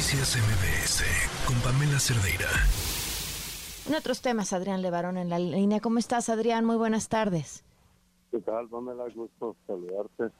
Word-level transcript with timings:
Noticias 0.00 0.34
MBS 0.34 1.04
con 1.46 1.56
Pamela 1.60 1.98
Cerdeira. 1.98 2.48
En 3.86 3.94
otros 3.94 4.22
temas, 4.22 4.54
Adrián 4.54 4.80
Levarón 4.80 5.18
en 5.18 5.28
la 5.28 5.38
línea. 5.38 5.80
¿Cómo 5.80 5.98
estás, 5.98 6.30
Adrián? 6.30 6.64
Muy 6.64 6.76
buenas 6.76 7.10
tardes. 7.10 7.62
¿Qué 8.30 8.38
tal, 8.38 8.66
Pamela? 8.68 9.04
Gusto 9.14 9.54
saludarte. 9.66 10.34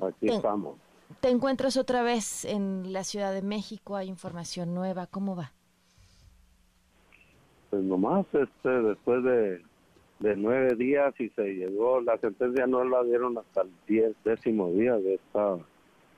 Aquí 0.00 0.26
estamos. 0.28 0.78
Te 1.20 1.28
encuentras 1.28 1.76
otra 1.76 2.02
vez 2.02 2.44
en 2.44 2.92
la 2.92 3.04
Ciudad 3.04 3.32
de 3.32 3.42
México. 3.42 3.94
Hay 3.94 4.08
información 4.08 4.74
nueva. 4.74 5.06
¿Cómo 5.06 5.36
va? 5.36 5.52
Pues 7.70 7.84
nomás, 7.84 8.26
este, 8.32 8.68
después 8.68 9.22
de, 9.22 9.62
nueve 10.18 10.74
días 10.74 11.14
y 11.20 11.28
se 11.28 11.44
llegó, 11.44 12.00
la 12.00 12.18
sentencia 12.18 12.66
no 12.66 12.82
la 12.82 13.04
dieron 13.04 13.38
hasta 13.38 13.62
el 13.62 13.70
diez, 13.86 14.16
décimo 14.24 14.72
día 14.72 14.96
de 14.96 15.14
esta 15.14 15.56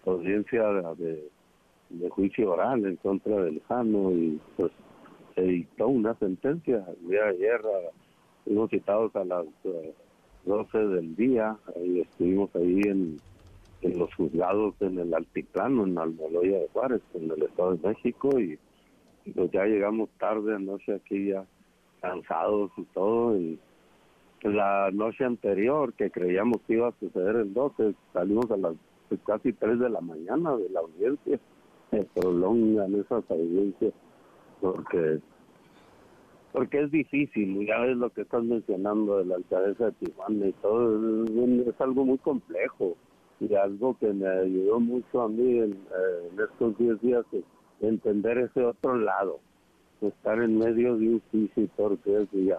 audiencia 0.07 0.63
de, 0.63 1.05
de 1.05 1.31
juicio 2.11 2.53
oral 2.53 2.85
en 2.85 2.97
contra 2.97 3.43
del 3.43 3.61
Jano 3.69 4.13
y 4.13 4.41
pues 4.57 4.73
se 5.35 5.43
dictó 5.43 5.89
una 5.89 6.15
sentencia. 6.15 6.85
El 7.01 7.09
día 7.09 7.25
de 7.25 7.31
ayer, 7.31 7.61
fuimos 8.45 8.71
citados 8.71 9.15
a 9.17 9.25
las 9.25 9.47
12 10.45 10.79
eh, 10.79 10.87
del 10.87 11.17
día, 11.17 11.57
y 11.83 12.01
estuvimos 12.01 12.55
ahí 12.57 12.81
en, 12.85 13.17
en 13.83 13.99
los 13.99 14.15
juzgados 14.15 14.75
en 14.81 14.99
el 14.99 15.15
Altiplano, 15.15 15.85
en 15.87 15.99
Almoloya 15.99 16.59
de 16.59 16.69
Juárez, 16.73 17.03
en 17.15 17.31
el 17.31 17.43
Estado 17.43 17.77
de 17.77 17.89
México, 17.89 18.39
y, 18.39 18.59
pues 19.35 19.51
ya 19.51 19.65
llegamos 19.65 20.09
tarde 20.19 20.55
anoche 20.55 20.95
aquí 20.95 21.29
ya 21.29 21.45
cansados 22.01 22.71
y 22.79 22.85
todo, 22.95 23.37
y 23.37 23.59
la 24.43 24.91
noche 24.91 25.25
anterior 25.25 25.93
que 25.93 26.11
creíamos 26.11 26.63
que 26.67 26.75
iba 26.75 26.89
a 26.89 26.95
suceder 26.99 27.37
el 27.37 27.53
12, 27.53 27.95
salimos 28.13 28.51
a 28.51 28.57
las 28.57 28.75
pues, 29.09 29.21
casi 29.27 29.53
3 29.53 29.79
de 29.79 29.91
la 29.91 30.01
mañana 30.01 30.57
de 30.57 30.69
la 30.71 30.81
audiencia, 30.81 31.39
se 31.91 32.05
prolongan 32.15 32.95
esas 32.95 33.29
audiencias 33.31 33.93
porque 34.61 35.21
porque 36.53 36.81
es 36.81 36.91
difícil, 36.91 37.65
ya 37.65 37.79
ves 37.79 37.97
lo 37.97 38.11
que 38.11 38.23
estás 38.23 38.43
mencionando 38.43 39.19
de 39.19 39.27
la 39.27 39.37
alcaldesa 39.37 39.87
de 39.87 39.93
Tijuana 39.93 40.49
y 40.49 40.53
todo, 40.55 41.25
es, 41.25 41.81
algo 41.81 42.05
muy 42.05 42.19
complejo 42.19 42.97
y 43.39 43.55
algo 43.55 43.97
que 43.99 44.13
me 44.13 44.29
ayudó 44.29 44.81
mucho 44.81 45.23
a 45.23 45.29
mí 45.29 45.59
en, 45.59 45.79
estos 46.33 46.77
10 46.77 47.01
días 47.03 47.25
es 47.33 47.45
entender 47.81 48.39
ese 48.39 48.65
otro 48.65 48.97
lado, 48.97 49.39
estar 50.01 50.43
en 50.43 50.59
medio 50.59 50.97
de 50.97 51.09
un 51.09 51.23
juicio 51.31 51.69
porque 51.77 52.23
es 52.23 52.29
y, 52.33 52.51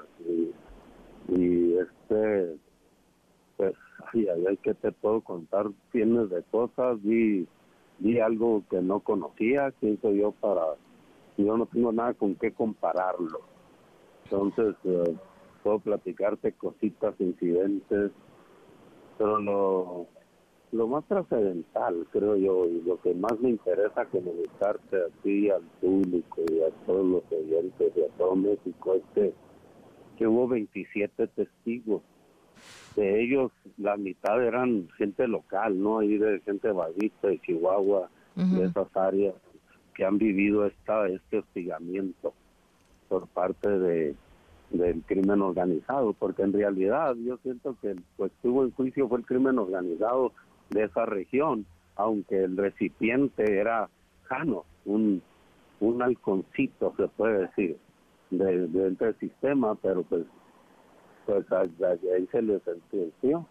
y 1.36 1.78
este 1.78 2.56
pues 3.58 3.73
ay, 4.14 4.28
ay, 4.48 4.58
que 4.58 4.73
te 4.73 4.92
puedo 4.94 5.22
contar 5.22 5.68
tienes 5.92 6.30
de 6.30 6.42
cosas 6.44 6.98
y 7.04 7.45
vi 8.02 8.20
algo 8.20 8.64
que 8.70 8.82
no 8.82 9.00
conocía, 9.00 9.72
siento 9.80 10.12
yo 10.12 10.32
para 10.32 10.62
yo 11.38 11.58
no 11.58 11.66
tengo 11.66 11.92
nada 11.92 12.14
con 12.14 12.36
qué 12.36 12.52
compararlo. 12.52 13.40
Entonces, 14.26 14.76
eh, 14.84 15.16
puedo 15.64 15.80
platicarte 15.80 16.52
cositas, 16.54 17.16
incidentes, 17.20 18.12
pero 19.18 19.40
lo, 19.40 20.08
lo 20.72 20.88
más 20.88 21.06
trascendental, 21.06 22.08
creo 22.12 22.36
yo, 22.36 22.66
y 22.66 22.82
lo 22.82 23.00
que 23.02 23.14
más 23.14 23.40
me 23.40 23.50
interesa 23.50 24.06
comunicarte 24.06 24.98
a 24.98 25.10
ti, 25.24 25.50
al 25.50 25.64
público 25.82 26.42
y 26.50 26.62
a 26.62 26.70
todos 26.86 27.06
los 27.06 27.24
oyentes 27.32 27.92
y 27.96 28.02
a 28.02 28.10
todo 28.18 28.36
México 28.36 28.96
es 28.96 29.34
que 30.18 30.28
hubo 30.28 30.48
27 30.48 31.28
testigos. 31.28 32.04
De 32.95 33.23
ellos, 33.23 33.52
la 33.78 33.95
mitad 33.97 34.44
eran 34.44 34.89
gente 34.97 35.28
local, 35.28 35.81
¿no? 35.81 36.00
Ahí 36.00 36.17
de 36.17 36.39
gente 36.42 36.72
bajista 36.72 37.30
de 37.30 37.39
Chihuahua, 37.39 38.09
de 38.36 38.66
esas 38.66 38.95
áreas 38.95 39.36
que 39.94 40.06
han 40.06 40.17
vivido 40.17 40.66
esta, 40.66 41.08
este 41.08 41.39
hostigamiento 41.39 42.33
por 43.08 43.28
parte 43.28 43.70
de 43.70 44.16
del 44.72 45.02
crimen 45.03 45.42
organizado, 45.42 46.14
porque 46.14 46.44
en 46.44 46.53
realidad 46.53 47.16
yo 47.16 47.38
siento 47.43 47.76
que 47.82 47.92
el 47.92 48.04
pues 48.16 48.32
estuvo 48.32 48.64
en 48.64 48.71
juicio 48.71 49.08
fue 49.08 49.20
el 49.20 49.26
crimen 49.26 49.60
organizado 49.60 50.32
de 50.70 50.86
esa 50.86 51.05
región, 51.05 51.66
aunque 51.95 52.43
el 52.43 52.55
recipiente 52.55 53.60
era 53.60 53.89
Jano, 54.23 54.64
un, 54.86 55.21
un 55.82 56.02
halconcito 56.02 56.93
se 56.95 57.08
puede 57.10 57.48
decir, 57.48 57.77
de, 58.30 58.67
dentro 58.67 59.08
del 59.08 59.20
sistema, 59.20 59.76
pero 59.76 60.04
pues 60.04 60.23
pues 61.31 61.52
ahí 61.52 62.27
se 62.31 62.42
le 62.42 62.59
sentenció. 62.59 63.47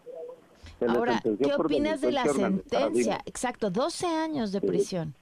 Ahora, 0.87 1.21
¿qué 1.21 1.53
opinas 1.53 2.01
de 2.01 2.11
la 2.11 2.25
sentencia? 2.25 3.19
Exacto, 3.25 3.69
12 3.69 4.07
años 4.07 4.51
de 4.51 4.61
prisión. 4.61 5.13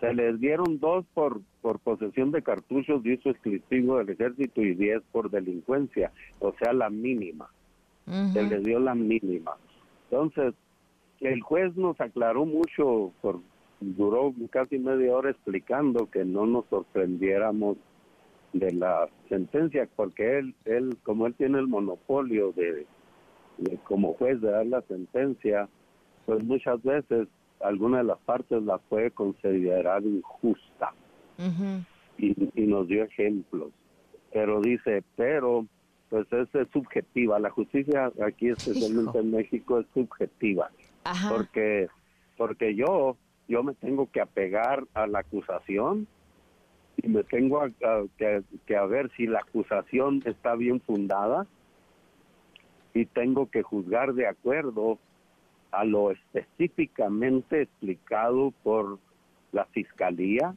Se 0.00 0.12
les 0.12 0.40
dieron 0.40 0.80
dos 0.80 1.04
por, 1.14 1.40
por 1.60 1.78
posesión 1.78 2.32
de 2.32 2.42
cartuchos 2.42 3.02
de 3.02 3.14
uso 3.14 3.30
exclusivo 3.30 3.98
del 3.98 4.10
ejército 4.10 4.60
y 4.60 4.74
diez 4.74 5.00
por 5.12 5.30
delincuencia, 5.30 6.12
o 6.40 6.52
sea, 6.58 6.72
la 6.72 6.90
mínima. 6.90 7.48
Se 8.32 8.42
les 8.42 8.64
dio 8.64 8.80
la 8.80 8.96
mínima. 8.96 9.52
Entonces, 10.10 10.54
el 11.20 11.40
juez 11.40 11.76
nos 11.76 12.00
aclaró 12.00 12.44
mucho, 12.44 13.12
por, 13.22 13.40
duró 13.80 14.34
casi 14.50 14.78
media 14.78 15.14
hora 15.14 15.30
explicando 15.30 16.10
que 16.10 16.24
no 16.24 16.46
nos 16.46 16.66
sorprendiéramos 16.66 17.76
de 18.52 18.72
la 18.72 19.08
sentencia, 19.28 19.88
porque 19.96 20.38
él, 20.38 20.54
él 20.64 20.96
como 21.02 21.26
él 21.26 21.34
tiene 21.34 21.58
el 21.58 21.68
monopolio 21.68 22.52
de, 22.52 22.86
de 23.58 23.76
como 23.84 24.14
juez 24.14 24.40
de 24.40 24.50
dar 24.50 24.66
la 24.66 24.82
sentencia, 24.82 25.68
pues 26.26 26.42
muchas 26.44 26.82
veces 26.82 27.28
alguna 27.62 27.98
de 27.98 28.04
las 28.04 28.18
partes 28.18 28.62
la 28.62 28.78
puede 28.78 29.10
considerar 29.10 30.02
injusta. 30.02 30.92
y, 32.18 32.34
nos 32.66 32.88
dio 32.88 33.04
ejemplos. 33.04 33.70
Pero 34.32 34.60
dice, 34.60 35.02
pero 35.16 35.66
pues 36.08 36.26
es, 36.32 36.48
subjetiva. 36.72 37.38
La 37.38 37.50
justicia 37.50 38.12
aquí, 38.24 38.48
especialmente 38.48 39.18
en 39.18 39.30
México, 39.30 39.80
es 39.80 39.86
subjetiva. 39.94 40.70
Porque, 41.28 41.88
porque 42.36 42.74
yo, 42.74 43.16
yo 43.48 43.62
me 43.62 43.74
tengo 43.74 44.10
que 44.10 44.20
apegar 44.20 44.84
a 44.94 45.06
la 45.06 45.20
acusación 45.20 46.06
y 46.96 47.08
me 47.08 47.24
tengo 47.24 47.62
que, 48.18 48.42
que 48.66 48.76
a 48.76 48.84
ver 48.86 49.10
si 49.16 49.26
la 49.26 49.40
acusación 49.40 50.22
está 50.24 50.54
bien 50.54 50.80
fundada 50.80 51.46
y 52.94 53.06
tengo 53.06 53.50
que 53.50 53.62
juzgar 53.62 54.14
de 54.14 54.26
acuerdo 54.26 54.98
a 55.70 55.84
lo 55.84 56.10
específicamente 56.10 57.62
explicado 57.62 58.52
por 58.62 58.98
la 59.52 59.64
fiscalía 59.66 60.54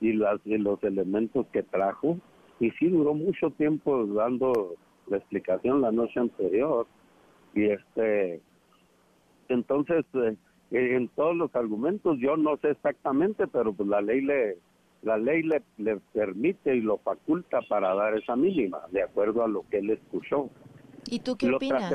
y, 0.00 0.12
las, 0.12 0.40
los 0.44 0.82
elementos 0.84 1.46
que 1.52 1.62
trajo. 1.62 2.18
Y 2.60 2.70
sí 2.72 2.88
duró 2.88 3.14
mucho 3.14 3.50
tiempo 3.50 4.06
dando 4.06 4.74
la 5.08 5.18
explicación 5.18 5.80
la 5.80 5.92
noche 5.92 6.20
anterior. 6.20 6.86
Y 7.54 7.64
este, 7.64 8.40
entonces, 9.48 10.04
eh, 10.14 10.36
en 10.70 11.08
todos 11.08 11.36
los 11.36 11.54
argumentos, 11.56 12.18
yo 12.20 12.36
no 12.36 12.56
sé 12.58 12.70
exactamente, 12.70 13.46
pero 13.48 13.72
pues 13.72 13.88
la 13.88 14.00
ley 14.00 14.20
le, 14.20 14.58
la 15.02 15.16
ley 15.16 15.42
le, 15.42 15.62
le 15.76 15.96
permite 16.12 16.74
y 16.74 16.80
lo 16.80 16.98
faculta 16.98 17.60
para 17.68 17.94
dar 17.94 18.16
esa 18.16 18.36
mínima, 18.36 18.80
de 18.90 19.02
acuerdo 19.02 19.44
a 19.44 19.48
lo 19.48 19.64
que 19.68 19.78
él 19.78 19.90
escuchó. 19.90 20.50
¿Y 21.06 21.20
tú 21.20 21.36
qué 21.36 21.48
lo 21.48 21.56
opinas? 21.56 21.92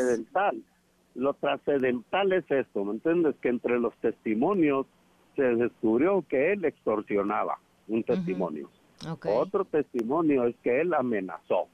lo 1.15 1.33
trascendental 1.35 2.33
es 2.33 2.49
esto, 2.49 2.83
¿me 2.83 2.93
entiendes? 2.93 3.35
Que 3.39 3.49
entre 3.49 3.79
los 3.79 3.95
testimonios 3.97 4.87
se 5.35 5.43
descubrió 5.43 6.23
que 6.27 6.53
él 6.53 6.65
extorsionaba 6.65 7.59
un 7.87 8.03
testimonio. 8.03 8.69
Otro 9.25 9.65
testimonio 9.65 10.45
es 10.45 10.55
que 10.63 10.81
él 10.81 10.93
amenazó 10.93 11.67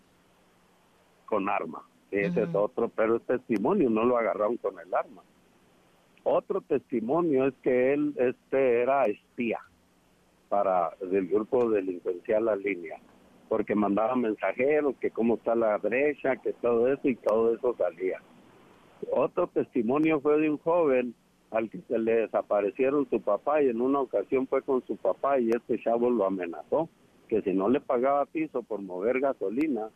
con 1.26 1.48
arma. 1.48 1.84
Ese 2.12 2.44
es 2.44 2.56
otro, 2.56 2.90
pero 2.90 3.16
el 3.16 3.22
testimonio 3.22 3.90
no 3.90 4.04
lo 4.04 4.18
agarraron 4.18 4.58
con 4.58 4.78
el 4.80 4.94
arma. 4.94 5.22
Otro 6.24 6.60
testimonio 6.62 7.46
es 7.46 7.54
que 7.62 7.94
él 7.94 8.14
este 8.18 8.82
era 8.82 9.06
espía 9.06 9.60
para 10.50 10.92
el 11.00 11.28
grupo 11.28 11.70
delincuencial 11.70 12.46
La 12.46 12.56
Línea, 12.56 12.98
porque 13.48 13.76
mandaba 13.76 14.16
mensajeros 14.16 14.96
que 15.00 15.12
cómo 15.12 15.36
está 15.36 15.56
la 15.56 15.78
brecha, 15.78 16.36
que 16.38 16.54
todo 16.54 16.92
eso 16.92 17.08
y 17.08 17.16
todo 17.16 17.54
eso 17.54 17.76
salía. 17.78 18.20
Otro 19.12 19.48
testimonio 19.48 20.20
fue 20.20 20.40
de 20.42 20.50
un 20.50 20.58
joven 20.58 21.16
al 21.52 21.70
que 21.70 21.82
se 21.88 21.98
le 21.98 22.16
desaparecieron 22.16 23.10
su 23.10 23.22
papá 23.22 23.62
y 23.62 23.70
en 23.70 23.82
una 23.82 24.02
ocasión 24.02 24.48
fue 24.48 24.62
con 24.62 24.86
su 24.86 24.98
papá 24.98 25.40
y 25.40 25.50
este 25.50 25.82
chavo 25.82 26.10
lo 26.10 26.26
amenazó 26.26 26.90
que 27.28 27.42
si 27.42 27.54
no 27.54 27.70
le 27.70 27.80
pagaba 27.80 28.26
piso 28.26 28.64
por 28.64 28.82
mover 28.82 29.20
gasolina 29.20 29.90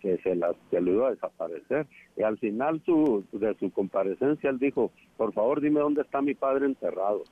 que 0.00 0.18
se 0.18 0.36
las 0.36 0.54
que 0.70 0.80
lo 0.80 0.92
iba 0.92 1.08
a 1.08 1.12
desaparecer 1.12 1.86
y 2.16 2.22
al 2.22 2.38
final 2.38 2.80
su 2.84 3.24
de 3.32 3.54
su 3.58 3.72
comparecencia 3.72 4.50
él 4.50 4.58
dijo 4.58 4.92
por 5.16 5.32
favor 5.32 5.60
dime 5.60 5.80
dónde 5.80 6.02
está 6.02 6.22
mi 6.22 6.34
padre 6.34 6.66
enterrado 6.66 7.24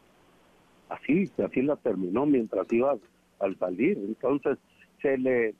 así 0.94 1.30
así 1.44 1.62
la 1.62 1.76
terminó 1.76 2.26
mientras 2.26 2.70
iba 2.72 2.96
al 3.40 3.58
salir 3.58 3.98
entonces 3.98 4.58
se 5.00 5.18
le 5.18 5.54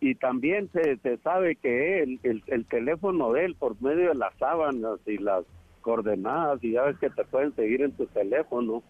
y 0.00 0.14
también 0.14 0.70
se, 0.72 0.96
se 0.98 1.16
sabe 1.18 1.56
que 1.56 2.02
él, 2.02 2.20
el, 2.22 2.42
el, 2.46 2.64
teléfono 2.66 3.32
de 3.32 3.46
él 3.46 3.56
por 3.56 3.80
medio 3.82 4.10
de 4.10 4.14
las 4.14 4.32
sábanas 4.38 5.00
y 5.06 5.18
las 5.18 5.44
coordenadas 5.80 6.62
y 6.62 6.72
ya 6.72 6.82
ves 6.82 6.98
que 6.98 7.10
te 7.10 7.24
pueden 7.24 7.52
seguir 7.56 7.82
en 7.82 7.92
tu 7.92 8.06
teléfono 8.06 8.82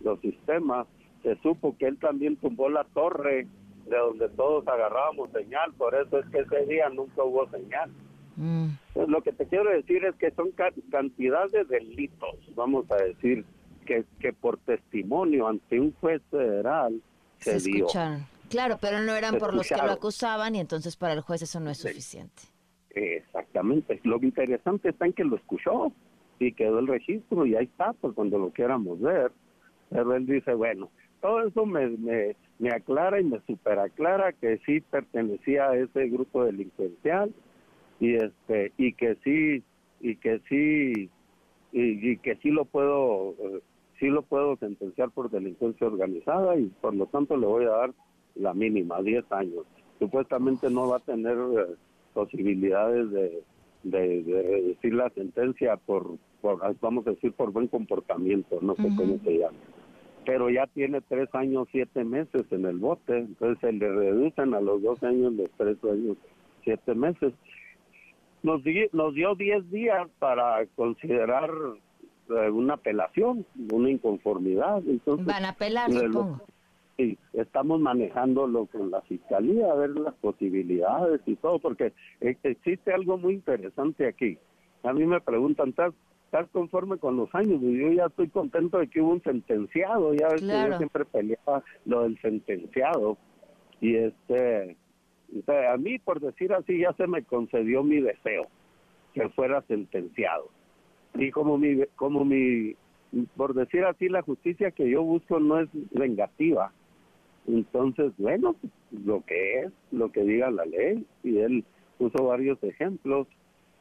los 0.00 0.20
sistemas, 0.20 0.86
se 1.22 1.36
supo 1.36 1.76
que 1.78 1.86
él 1.86 1.98
también 1.98 2.36
tumbó 2.36 2.68
la 2.68 2.84
torre 2.84 3.46
de 3.86 3.96
donde 3.96 4.28
todos 4.30 4.66
agarrábamos 4.66 5.30
señal, 5.30 5.72
por 5.74 5.94
eso 5.94 6.18
es 6.18 6.26
que 6.30 6.40
ese 6.40 6.66
día 6.66 6.88
nunca 6.88 7.22
hubo 7.22 7.48
señal. 7.50 7.90
Mm. 8.36 8.68
Pues 8.92 9.08
lo 9.08 9.22
que 9.22 9.32
te 9.32 9.46
quiero 9.46 9.70
decir 9.70 10.04
es 10.04 10.14
que 10.16 10.30
son 10.32 10.50
cantidad 10.90 11.48
de 11.50 11.64
delitos, 11.64 12.36
vamos 12.54 12.90
a 12.90 12.96
decir, 12.96 13.44
que, 13.86 14.04
que 14.20 14.32
por 14.34 14.58
testimonio 14.58 15.48
ante 15.48 15.80
un 15.80 15.92
juez 15.94 16.20
federal 16.30 17.00
se, 17.38 17.58
dio. 17.60 17.86
Claro, 18.50 18.78
pero 18.80 19.00
no 19.00 19.14
eran 19.14 19.38
por 19.38 19.54
los 19.54 19.68
que 19.68 19.76
lo 19.76 19.90
acusaban 19.90 20.54
y 20.54 20.60
entonces 20.60 20.96
para 20.96 21.14
el 21.14 21.22
juez 21.22 21.42
eso 21.42 21.60
no 21.60 21.70
es 21.70 21.78
suficiente. 21.78 22.42
Exactamente. 22.90 24.00
Lo 24.04 24.18
interesante 24.22 24.90
está 24.90 25.06
en 25.06 25.12
que 25.12 25.24
lo 25.24 25.36
escuchó 25.36 25.92
y 26.38 26.52
quedó 26.52 26.78
el 26.78 26.86
registro 26.86 27.46
y 27.46 27.54
ahí 27.54 27.64
está, 27.64 27.92
pues 27.94 28.14
cuando 28.14 28.38
lo 28.38 28.50
quieramos 28.50 29.00
ver. 29.00 29.32
Pero 29.90 30.14
él 30.14 30.26
dice, 30.26 30.54
bueno, 30.54 30.90
todo 31.20 31.46
eso 31.46 31.64
me, 31.66 31.88
me, 31.88 32.36
me 32.58 32.70
aclara 32.70 33.20
y 33.20 33.24
me 33.24 33.40
superaclara 33.46 34.32
que 34.32 34.58
sí 34.66 34.80
pertenecía 34.80 35.68
a 35.68 35.76
ese 35.76 36.08
grupo 36.08 36.44
delincuencial 36.44 37.32
y 38.00 38.14
este 38.14 38.72
y 38.76 38.92
que 38.92 39.16
sí 39.24 39.62
y 40.00 40.16
que 40.16 40.40
sí 40.48 41.10
y, 41.72 42.16
que 42.18 42.36
sí 42.36 42.50
lo 42.50 42.64
puedo 42.64 43.34
eh, 43.38 43.60
sí 43.98 44.06
lo 44.08 44.22
puedo 44.22 44.56
sentenciar 44.56 45.10
por 45.10 45.30
delincuencia 45.30 45.86
organizada 45.86 46.56
y 46.56 46.66
por 46.80 46.94
lo 46.94 47.06
tanto 47.06 47.36
le 47.36 47.46
voy 47.46 47.64
a 47.64 47.70
dar 47.70 47.94
la 48.34 48.54
mínima 48.54 49.00
10 49.02 49.30
años. 49.32 49.64
Supuestamente 49.98 50.70
no 50.70 50.88
va 50.88 50.98
a 50.98 51.00
tener 51.00 51.36
eh, 51.36 51.74
posibilidades 52.12 53.10
de, 53.10 53.42
de, 53.82 54.22
reducir 54.26 54.94
la 54.94 55.10
sentencia 55.10 55.76
por, 55.76 56.16
por 56.40 56.60
vamos 56.80 57.06
a 57.06 57.10
decir 57.10 57.32
por 57.32 57.52
buen 57.52 57.68
comportamiento 57.68 58.58
no 58.60 58.74
sé 58.74 58.88
cómo 58.96 59.18
se 59.22 59.38
llama 59.38 59.58
pero 60.24 60.50
ya 60.50 60.66
tiene 60.66 61.00
tres 61.02 61.28
años 61.34 61.68
siete 61.70 62.02
meses 62.02 62.44
en 62.50 62.64
el 62.66 62.78
bote 62.78 63.18
entonces 63.18 63.58
se 63.60 63.72
le 63.72 63.88
reducen 63.88 64.54
a 64.54 64.60
los 64.60 64.82
dos 64.82 65.02
años 65.02 65.34
los 65.34 65.50
tres 65.56 65.76
años 65.84 66.16
siete 66.66 66.94
meses. 66.96 67.32
Nos, 68.42 68.60
nos 68.92 69.14
dio 69.14 69.34
10 69.34 69.70
días 69.70 70.08
para 70.18 70.66
considerar 70.74 71.48
una 72.28 72.74
apelación, 72.74 73.46
una 73.72 73.90
inconformidad. 73.90 74.82
Entonces, 74.86 75.26
Van 75.26 75.44
a 75.44 75.50
apelar, 75.50 75.90
supongo. 75.90 76.40
Sí, 76.96 77.18
estamos 77.34 77.78
manejándolo 77.78 78.66
con 78.66 78.90
la 78.90 79.02
fiscalía, 79.02 79.70
a 79.70 79.74
ver 79.74 79.90
las 79.90 80.14
posibilidades 80.14 81.20
y 81.26 81.36
todo, 81.36 81.58
porque 81.58 81.92
e, 82.22 82.36
existe 82.42 82.92
algo 82.92 83.18
muy 83.18 83.34
interesante 83.34 84.06
aquí. 84.06 84.38
A 84.82 84.94
mí 84.94 85.04
me 85.04 85.20
preguntan, 85.20 85.70
¿estás, 85.70 85.92
¿estás 86.24 86.48
conforme 86.52 86.96
con 86.96 87.16
los 87.16 87.34
años? 87.34 87.62
Y 87.62 87.78
yo 87.78 87.92
ya 87.92 88.06
estoy 88.06 88.28
contento 88.28 88.78
de 88.78 88.88
que 88.88 89.02
hubo 89.02 89.12
un 89.12 89.22
sentenciado, 89.22 90.14
ya 90.14 90.28
ves 90.28 90.40
que 90.40 90.70
yo 90.70 90.78
siempre 90.78 91.04
peleaba 91.04 91.62
lo 91.84 92.04
del 92.04 92.18
sentenciado. 92.20 93.18
Y 93.80 93.96
este 93.96 94.76
a 95.72 95.76
mí, 95.76 95.98
por 95.98 96.20
decir 96.20 96.52
así, 96.52 96.78
ya 96.78 96.92
se 96.94 97.06
me 97.06 97.22
concedió 97.22 97.82
mi 97.82 98.00
deseo 98.00 98.46
que 99.12 99.28
fuera 99.30 99.62
sentenciado. 99.62 100.50
Y 101.18 101.30
como 101.30 101.58
mi, 101.58 101.84
como 101.96 102.24
mi, 102.24 102.74
por 103.36 103.54
decir 103.54 103.84
así, 103.84 104.08
la 104.08 104.22
justicia 104.22 104.70
que 104.70 104.88
yo 104.90 105.02
busco 105.02 105.40
no 105.40 105.60
es 105.60 105.68
vengativa. 105.92 106.72
Entonces, 107.46 108.12
bueno, 108.18 108.56
lo 109.04 109.24
que 109.24 109.60
es, 109.60 109.72
lo 109.92 110.10
que 110.10 110.22
diga 110.22 110.50
la 110.50 110.64
ley, 110.64 111.06
y 111.22 111.38
él 111.38 111.64
puso 111.98 112.24
varios 112.24 112.62
ejemplos. 112.62 113.28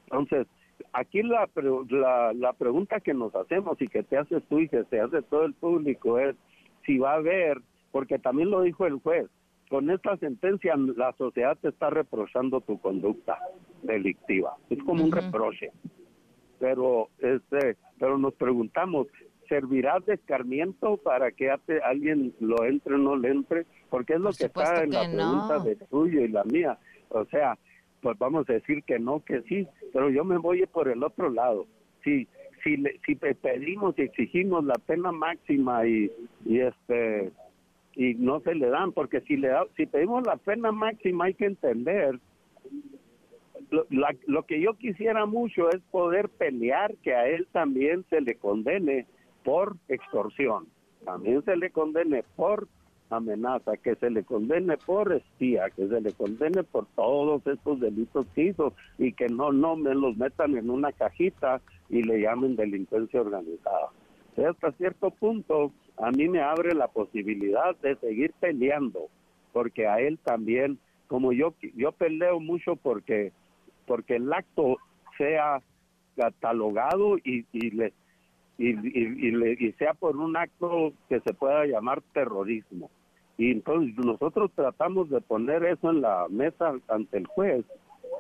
Entonces, 0.06 0.48
aquí 0.94 1.24
la, 1.24 1.50
la, 1.90 2.34
la 2.34 2.54
pregunta 2.54 3.00
que 3.00 3.14
nos 3.14 3.36
hacemos 3.36 3.82
y 3.82 3.88
que 3.88 4.04
te 4.04 4.18
haces 4.18 4.44
tú 4.50 4.60
y 4.60 4.70
que 4.70 4.84
se 4.86 5.00
hace 5.00 5.22
todo 5.24 5.46
el 5.46 5.54
público 5.54 6.20
es 6.20 6.36
si 6.86 6.98
va 6.98 7.14
a 7.14 7.18
haber, 7.18 7.62
porque 7.92 8.20
también 8.20 8.52
lo 8.52 8.62
dijo 8.62 8.86
el 8.86 9.00
juez, 9.00 9.28
con 9.70 9.90
esta 9.90 10.16
sentencia 10.18 10.76
la 10.78 11.14
sociedad 11.14 11.58
te 11.60 11.70
está 11.70 11.90
reprochando 11.90 12.62
tu 12.62 12.80
conducta 12.80 13.40
delictiva. 13.82 14.56
Es 14.70 14.82
como 14.84 15.04
un 15.04 15.12
reproche. 15.12 15.72
Pero 16.60 17.10
este, 17.20 17.78
pero 18.00 18.18
nos 18.18 18.34
preguntamos, 18.34 19.08
¿servirá 19.48 20.00
de 20.00 20.16
escarmiento 20.16 20.98
para 20.98 21.32
que 21.32 21.52
alguien 21.84 22.34
lo 22.40 22.64
entre 22.66 22.96
o 22.96 22.98
no 22.98 23.16
le 23.16 23.30
entre? 23.30 23.66
Porque 23.90 24.14
es 24.14 24.20
lo 24.20 24.32
que 24.32 24.46
está 24.46 24.84
en 24.84 24.92
la 24.92 25.10
pregunta 25.10 25.60
de 25.60 25.76
tuyo 25.76 26.22
y 26.22 26.28
la 26.28 26.44
mía. 26.44 26.78
O 27.10 27.26
sea, 27.26 27.58
pues 28.02 28.18
vamos 28.18 28.50
a 28.50 28.54
decir 28.54 28.84
que 28.84 29.00
no, 29.00 29.24
que 29.24 29.42
sí, 29.44 29.68
pero 29.94 30.10
yo 30.10 30.24
me 30.24 30.38
voy 30.38 30.66
por 30.66 30.90
el 30.90 31.04
otro 31.04 31.30
lado. 31.30 31.66
Si 32.04 32.28
si 32.64 32.84
si 33.06 33.16
pedimos 33.16 33.98
y 33.98 34.04
exigimos 34.04 34.64
la 34.66 34.76
pena 34.76 35.12
máxima 35.12 35.86
y, 35.86 36.12
y 36.46 36.60
este 36.60 37.32
y 37.96 38.16
no 38.16 38.42
se 38.42 38.56
le 38.56 38.68
dan, 38.70 38.92
porque 38.92 39.22
si 39.22 39.38
le 39.38 39.50
si 39.78 39.86
pedimos 39.86 40.26
la 40.26 40.38
pena 40.38 40.72
máxima 40.72 41.26
hay 41.26 41.34
que 41.34 41.46
entender 41.46 42.20
lo, 43.70 43.86
lo 44.28 44.44
que 44.44 44.62
yo 44.62 44.74
quisiera 44.76 45.26
mucho 45.26 45.70
es 45.70 45.82
poder 45.92 46.30
pelear 46.30 46.96
que 46.98 47.14
a 47.14 47.28
él 47.28 47.48
también 47.52 48.06
se 48.10 48.22
le 48.22 48.36
condene 48.36 49.08
por 49.44 49.78
extorsión, 49.88 50.68
también 51.06 51.44
se 51.46 51.56
le 51.56 51.70
condene 51.70 52.24
por 52.36 52.68
amenaza, 53.10 53.78
que 53.78 53.96
se 53.96 54.10
le 54.10 54.24
condene 54.24 54.78
por 54.78 55.14
espía, 55.14 55.70
que 55.70 55.88
se 55.88 56.02
le 56.02 56.12
condene 56.14 56.64
por 56.64 56.88
todos 56.96 57.46
estos 57.46 57.80
delitos 57.80 58.26
que 58.34 58.46
hizo 58.46 58.74
y 58.98 59.14
que 59.14 59.28
no, 59.28 59.52
no 59.52 59.76
me 59.76 59.94
los 59.94 60.18
metan 60.18 60.58
en 60.58 60.70
una 60.70 60.92
cajita 60.92 61.62
y 61.90 62.04
le 62.04 62.22
llamen 62.22 62.56
delincuencia 62.56 63.22
organizada. 63.22 63.90
Hasta 64.38 64.72
cierto 64.74 65.12
punto, 65.12 65.72
a 65.98 66.12
mí 66.12 66.28
me 66.28 66.42
abre 66.42 66.74
la 66.74 66.88
posibilidad 66.88 67.76
de 67.78 67.96
seguir 67.98 68.34
peleando, 68.40 69.08
porque 69.54 69.88
a 69.88 70.00
él 70.00 70.20
también, 70.20 70.80
como 71.08 71.32
yo 71.32 71.54
yo 71.76 71.92
peleo 71.92 72.40
mucho 72.40 72.76
porque 72.76 73.32
porque 73.86 74.18
el 74.18 74.32
acto 74.32 74.78
sea 75.18 75.62
catalogado 76.16 77.18
y, 77.18 77.46
y 77.52 77.72
le 77.72 77.94
y, 78.58 78.70
y, 78.70 79.72
sea 79.74 79.94
por 79.94 80.16
un 80.16 80.38
acto 80.38 80.94
que 81.10 81.20
se 81.20 81.34
pueda 81.34 81.66
llamar 81.66 82.02
terrorismo. 82.14 82.90
Y 83.38 83.52
entonces 83.52 83.94
nosotros 83.98 84.50
tratamos 84.56 85.10
de 85.10 85.20
poner 85.20 85.66
eso 85.66 85.90
en 85.90 86.02
la 86.02 86.28
mesa 86.30 86.74
ante 86.88 87.18
el 87.18 87.28
juez, 87.28 87.66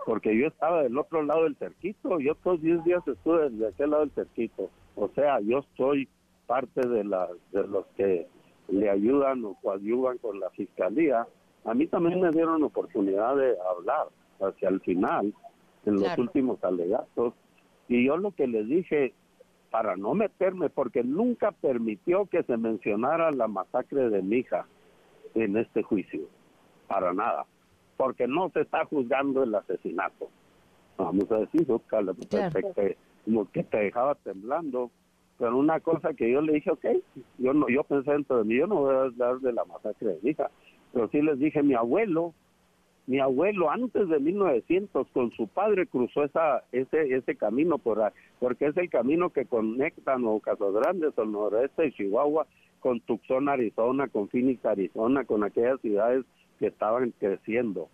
porque 0.05 0.37
yo 0.37 0.47
estaba 0.47 0.83
del 0.83 0.97
otro 0.97 1.23
lado 1.23 1.45
del 1.45 1.55
cerquito, 1.55 2.19
yo 2.19 2.35
todos 2.35 2.61
10 2.61 2.83
días 2.83 3.07
estuve 3.07 3.49
de 3.49 3.67
aquel 3.67 3.91
lado 3.91 4.01
del 4.01 4.11
cerquito. 4.11 4.69
O 4.95 5.07
sea, 5.15 5.39
yo 5.39 5.63
soy 5.77 6.09
parte 6.47 6.85
de, 6.87 7.05
la, 7.05 7.29
de 7.53 7.67
los 7.67 7.85
que 7.95 8.27
le 8.67 8.89
ayudan 8.89 9.45
o 9.45 9.55
coadyuvan 9.61 10.17
con 10.17 10.39
la 10.39 10.49
fiscalía, 10.49 11.25
a 11.63 11.73
mí 11.73 11.87
también 11.87 12.21
me 12.21 12.31
dieron 12.31 12.63
oportunidad 12.63 13.35
de 13.35 13.55
hablar 13.69 14.07
hacia 14.41 14.69
el 14.69 14.79
final, 14.81 15.33
en 15.85 15.95
los 15.95 16.17
últimos 16.17 16.63
alegatos, 16.63 17.33
y 17.87 18.05
yo 18.05 18.17
lo 18.17 18.31
que 18.31 18.47
les 18.47 18.67
dije, 18.67 19.13
para 19.69 19.95
no 19.95 20.13
meterme, 20.13 20.69
porque 20.69 21.03
nunca 21.03 21.51
permitió 21.51 22.25
que 22.25 22.43
se 22.43 22.57
mencionara 22.57 23.31
la 23.31 23.47
masacre 23.47 24.09
de 24.09 24.21
mi 24.21 24.37
hija 24.37 24.65
en 25.33 25.57
este 25.57 25.83
juicio, 25.83 26.21
para 26.87 27.13
nada, 27.13 27.45
porque 27.97 28.27
no 28.27 28.49
se 28.49 28.61
está 28.61 28.85
juzgando 28.85 29.43
el 29.43 29.53
asesinato. 29.53 30.29
Vamos 30.97 31.29
a 31.31 31.39
decir, 31.39 31.67
como 33.25 33.51
que 33.51 33.63
te 33.63 33.77
dejaba 33.77 34.15
temblando, 34.15 34.91
pero 35.37 35.57
una 35.57 35.79
cosa 35.81 36.13
que 36.13 36.31
yo 36.31 36.41
le 36.41 36.53
dije, 36.53 36.71
ok, 36.71 36.85
yo 37.37 37.53
no, 37.53 37.67
yo 37.67 37.83
pensé 37.83 38.11
dentro 38.11 38.37
de 38.37 38.45
mí, 38.45 38.55
yo 38.55 38.67
no 38.67 38.75
voy 38.75 38.95
a 38.95 39.01
hablar 39.01 39.39
de 39.39 39.51
la 39.51 39.65
masacre 39.65 40.13
de 40.13 40.19
mi 40.21 40.29
hija, 40.29 40.49
pero 40.93 41.09
sí 41.09 41.21
les 41.21 41.37
dije, 41.37 41.61
mi 41.61 41.73
abuelo, 41.73 42.33
mi 43.07 43.19
abuelo 43.19 43.69
antes 43.69 44.09
de 44.09 44.19
1900 44.19 45.07
con 45.13 45.31
su 45.31 45.47
padre 45.47 45.85
cruzó 45.85 46.23
esa 46.23 46.63
ese 46.71 47.15
ese 47.15 47.35
camino 47.35 47.77
por 47.77 48.01
ahí, 48.01 48.11
porque 48.39 48.67
es 48.67 48.77
el 48.77 48.89
camino 48.89 49.29
que 49.29 49.45
conecta 49.45 50.15
o 50.17 50.39
Casas 50.39 50.73
Grandes 50.73 51.17
o 51.17 51.25
noroeste 51.25 51.83
de 51.83 51.91
Chihuahua 51.93 52.47
con 52.79 52.99
Tucson, 53.01 53.49
Arizona, 53.49 54.07
con 54.07 54.27
Phoenix, 54.29 54.63
Arizona, 54.65 55.23
con 55.23 55.43
aquellas 55.43 55.79
ciudades 55.81 56.25
que 56.59 56.67
estaban 56.67 57.13
creciendo. 57.19 57.89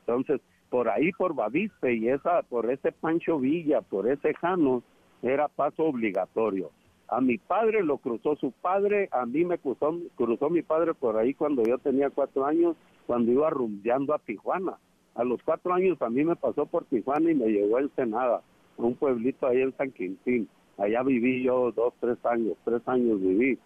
Entonces, 0.00 0.40
por 0.70 0.88
ahí 0.88 1.12
por 1.12 1.34
Bavispe 1.34 1.94
y 1.94 2.08
esa 2.08 2.42
por 2.42 2.70
ese 2.70 2.92
Pancho 2.92 3.38
Villa, 3.38 3.80
por 3.80 4.08
ese 4.08 4.34
Jano, 4.34 4.82
era 5.22 5.48
paso 5.48 5.84
obligatorio. 5.84 6.70
A 7.08 7.22
mi 7.22 7.38
padre 7.38 7.82
lo 7.82 7.96
cruzó 7.98 8.36
su 8.36 8.52
padre, 8.52 9.08
a 9.12 9.24
mí 9.24 9.44
me 9.44 9.56
cruzó, 9.56 9.98
cruzó 10.14 10.50
mi 10.50 10.60
padre 10.60 10.92
por 10.92 11.16
ahí 11.16 11.32
cuando 11.32 11.62
yo 11.62 11.78
tenía 11.78 12.10
cuatro 12.10 12.44
años, 12.44 12.76
cuando 13.06 13.32
iba 13.32 13.48
rumbeando 13.48 14.14
a 14.14 14.18
Tijuana. 14.18 14.78
A 15.14 15.24
los 15.24 15.42
cuatro 15.42 15.72
años 15.72 16.00
a 16.02 16.10
mí 16.10 16.22
me 16.22 16.36
pasó 16.36 16.66
por 16.66 16.84
Tijuana 16.84 17.30
y 17.30 17.34
me 17.34 17.46
llegó 17.46 17.78
a 17.78 17.80
Ensenada, 17.80 18.42
un 18.76 18.94
pueblito 18.94 19.46
ahí 19.46 19.62
en 19.62 19.74
San 19.76 19.90
Quintín. 19.90 20.48
Allá 20.76 21.02
viví 21.02 21.42
yo 21.42 21.72
dos, 21.72 21.94
tres 21.98 22.24
años, 22.26 22.56
tres 22.64 22.86
años 22.86 23.20
viví. 23.20 23.58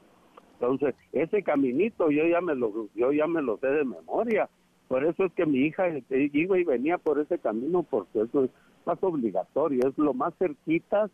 Entonces, 0.54 0.94
ese 1.12 1.42
caminito 1.42 2.10
yo 2.12 2.24
ya 2.26 2.40
me 2.40 2.54
lo, 2.54 2.88
yo 2.94 3.10
ya 3.10 3.26
me 3.26 3.42
lo 3.42 3.58
sé 3.58 3.66
de 3.66 3.84
memoria. 3.84 4.48
Por 4.86 5.04
eso 5.04 5.24
es 5.24 5.32
que 5.32 5.46
mi 5.46 5.58
hija 5.66 5.88
iba 5.88 6.58
y 6.58 6.64
venía 6.64 6.96
por 6.96 7.18
ese 7.18 7.38
camino, 7.38 7.82
porque 7.82 8.20
eso 8.22 8.44
es 8.44 8.50
más 8.86 9.02
obligatorio, 9.02 9.88
es 9.88 9.98
lo 9.98 10.14
más 10.14 10.32
cerquita 10.38 11.10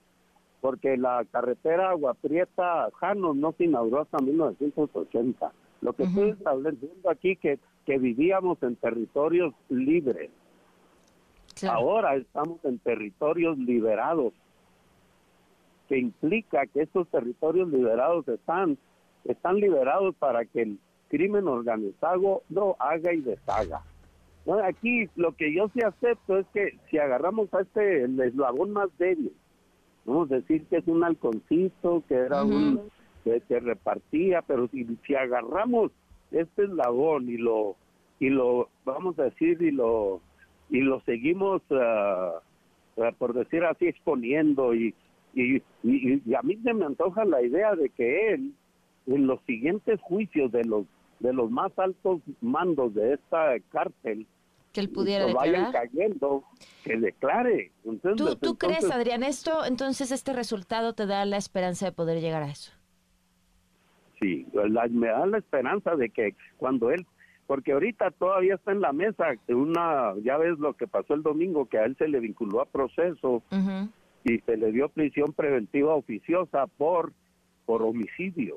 porque 0.61 0.97
la 0.97 1.25
carretera 1.31 1.91
Agua 1.91 2.15
Prieta 2.15 2.89
Jano 2.95 3.35
no 3.35 3.53
se 3.53 3.65
inauguró 3.65 4.03
hasta 4.03 4.19
1980. 4.19 5.53
Lo 5.81 5.93
que 5.93 6.03
estoy 6.05 6.31
estableciendo 6.31 7.11
aquí 7.11 7.37
que 7.37 7.59
que 7.89 7.97
vivíamos 7.97 8.63
en 8.63 8.77
territorios 8.77 9.55
libres. 9.71 10.31
Ahora 11.67 12.17
estamos 12.17 12.63
en 12.67 12.79
territorios 12.81 13.57
liberados, 13.57 14.35
que 15.89 15.97
implica 15.97 16.67
que 16.67 16.83
estos 16.83 17.09
territorios 17.09 17.71
liberados 17.71 18.29
están 18.29 18.77
están 19.25 19.57
liberados 19.57 20.15
para 20.17 20.45
que 20.45 20.61
el 20.61 20.79
crimen 21.09 21.49
organizado 21.49 22.43
no 22.51 22.77
haga 22.79 23.15
y 23.15 23.23
deshaga. 23.23 23.83
aquí 24.65 25.09
lo 25.17 25.33
que 25.33 25.55
yo 25.55 25.71
sí 25.73 25.81
acepto 25.81 26.41
es 26.41 26.47
que 26.53 26.79
si 26.91 26.99
agarramos 26.99 27.53
a 27.55 27.63
este 27.63 28.03
el 28.03 28.21
eslabón 28.21 28.73
más 28.73 28.91
débil, 28.99 29.33
vamos 30.09 30.33
a 30.33 30.37
decir 30.37 30.65
que 30.67 30.79
es 30.79 30.89
un 30.89 31.05
halconcito, 31.05 32.03
que 32.09 32.15
era 32.15 32.43
un 32.43 32.81
que, 33.25 33.41
que, 33.47 33.61
repartía, 33.61 34.43
pero 34.43 34.69
si, 34.69 34.87
si 35.07 35.15
agarramos 35.15 35.93
este 36.31 36.65
eslabón 36.65 37.29
y 37.29 37.37
lo 37.37 37.77
y 38.21 38.31
lo 38.31 38.69
vamos 38.85 39.19
a 39.19 39.25
decir 39.25 39.61
y 39.63 39.71
lo 39.71 40.21
y 40.71 40.81
lo 40.81 41.01
seguimos 41.03 41.63
uh, 41.71 42.41
por 43.19 43.33
decir 43.33 43.65
así 43.65 43.87
exponiendo 43.87 44.75
y 44.75 44.95
y, 45.35 45.63
y, 45.85 46.35
a 46.35 46.43
mí 46.43 46.57
se 46.65 46.75
me 46.75 46.87
antoja 46.87 47.25
la 47.25 47.43
idea 47.43 47.77
de 47.77 47.91
que 47.91 48.33
él 48.33 48.55
en 49.07 49.27
los 49.27 49.41
siguientes 49.43 50.01
juicios 50.01 50.51
de 50.53 50.65
los 50.65 50.87
de 51.21 51.33
los 51.33 51.51
más 51.51 51.77
altos 51.79 52.21
mandos 52.41 52.95
de 52.95 53.15
esta 53.15 53.59
cárcel 53.71 54.27
que 54.79 54.85
él 54.85 54.91
pudiera 54.91 55.27
que 55.27 55.35
vayan 55.35 55.73
cayendo 55.73 56.45
que 56.85 56.97
declare. 56.97 57.73
¿Tú, 58.17 58.37
¿tú 58.37 58.57
crees 58.57 58.89
Adrián 58.91 59.25
esto 59.25 59.65
entonces 59.65 60.13
este 60.13 60.33
resultado 60.33 60.93
te 60.93 61.07
da 61.07 61.25
la 61.25 61.37
esperanza 61.37 61.87
de 61.87 61.93
poder 61.93 62.21
llegar 62.21 62.45
a 62.45 62.51
eso 62.51 62.73
sí 64.21 64.47
me 64.91 65.09
da 65.09 65.27
la 65.27 65.39
esperanza 65.39 65.97
de 65.97 66.11
que 66.11 66.35
cuando 66.57 66.91
él 66.91 67.07
porque 67.47 67.73
ahorita 67.73 68.11
todavía 68.13 68.55
está 68.55 68.73
en 68.73 68.81
la 68.81 68.93
mesa 68.93 69.27
una 69.49 70.15
ya 70.23 70.37
ves 70.37 70.59
lo 70.59 70.75
que 70.75 70.87
pasó 70.87 71.15
el 71.15 71.23
domingo 71.23 71.67
que 71.67 71.79
a 71.79 71.85
él 71.85 71.97
se 71.97 72.07
le 72.07 72.21
vinculó 72.21 72.61
a 72.61 72.67
proceso 72.67 73.43
y 74.25 74.39
se 74.39 74.57
le 74.57 74.71
dio 74.71 74.89
prisión 74.91 75.33
preventiva 75.33 75.95
oficiosa 75.95 76.67
por 76.67 77.13
por 77.67 77.83
homicidio. 77.83 78.57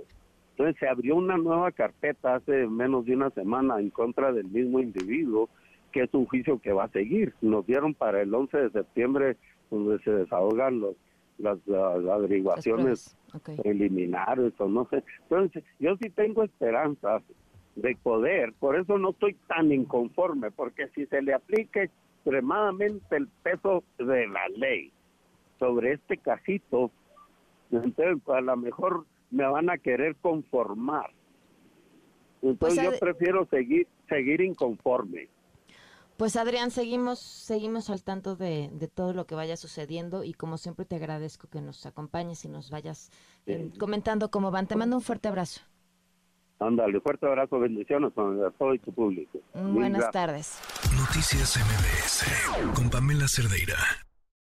Entonces 0.51 0.77
se 0.79 0.87
abrió 0.87 1.15
una 1.17 1.37
nueva 1.37 1.71
carpeta 1.71 2.35
hace 2.35 2.65
menos 2.67 3.05
de 3.05 3.15
una 3.15 3.29
semana 3.31 3.79
en 3.79 3.89
contra 3.89 4.31
del 4.31 4.45
mismo 4.45 4.79
individuo 4.79 5.49
que 5.91 6.03
es 6.03 6.13
un 6.13 6.25
juicio 6.25 6.59
que 6.59 6.73
va 6.73 6.85
a 6.85 6.89
seguir 6.89 7.33
nos 7.41 7.65
dieron 7.65 7.93
para 7.93 8.21
el 8.21 8.33
11 8.33 8.57
de 8.57 8.69
septiembre 8.71 9.37
donde 9.69 9.99
se 10.03 10.11
desahogan 10.11 10.79
los 10.79 10.95
las, 11.37 11.57
averiguaciones 11.67 13.17
preliminares 13.61 14.53
o 14.59 14.67
no 14.67 14.87
sé 14.89 15.03
entonces 15.23 15.63
yo 15.79 15.95
sí 15.97 16.09
tengo 16.09 16.43
esperanzas 16.43 17.23
de 17.75 17.95
poder, 18.01 18.53
por 18.53 18.75
eso 18.75 18.97
no 18.97 19.11
estoy 19.11 19.35
tan 19.47 19.71
inconforme, 19.71 20.51
porque 20.51 20.89
si 20.89 21.05
se 21.07 21.21
le 21.21 21.33
aplica 21.33 21.83
extremadamente 21.83 23.15
el 23.15 23.27
peso 23.27 23.83
de 23.97 24.27
la 24.27 24.47
ley 24.49 24.91
sobre 25.59 25.93
este 25.93 26.17
casito, 26.17 26.91
entonces 27.71 28.27
a 28.27 28.41
lo 28.41 28.57
mejor 28.57 29.05
me 29.29 29.45
van 29.45 29.69
a 29.69 29.77
querer 29.77 30.15
conformar. 30.17 31.09
Entonces 32.41 32.83
pues, 32.83 32.93
yo 32.93 32.99
prefiero 32.99 33.45
seguir 33.45 33.87
seguir 34.09 34.41
inconforme. 34.41 35.29
Pues 36.21 36.35
Adrián, 36.35 36.69
seguimos, 36.69 37.17
seguimos 37.17 37.89
al 37.89 38.03
tanto 38.03 38.35
de, 38.35 38.69
de, 38.71 38.87
todo 38.87 39.11
lo 39.11 39.25
que 39.25 39.33
vaya 39.33 39.57
sucediendo 39.57 40.23
y 40.23 40.33
como 40.33 40.59
siempre 40.59 40.85
te 40.85 40.97
agradezco 40.97 41.47
que 41.47 41.61
nos 41.61 41.83
acompañes 41.87 42.45
y 42.45 42.47
nos 42.47 42.69
vayas 42.69 43.09
eh, 43.47 43.71
comentando 43.79 44.29
cómo 44.29 44.51
van. 44.51 44.67
Te 44.67 44.75
mando 44.75 44.97
un 44.97 45.01
fuerte 45.01 45.29
abrazo. 45.29 45.61
Ándale, 46.59 47.01
fuerte 47.01 47.25
abrazo, 47.25 47.57
bendiciones 47.59 48.11
a 48.11 48.51
todo 48.51 48.75
y 48.75 48.77
tu 48.77 48.93
público. 48.93 49.39
Buenas 49.55 50.11
tardes. 50.11 50.61
Noticias 50.95 51.57
MBS 51.57 52.75
con 52.75 52.91
Pamela 52.91 53.27
Cerdeira. 53.27 53.77